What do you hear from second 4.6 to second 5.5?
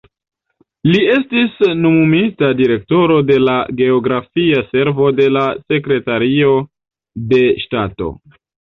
servo de la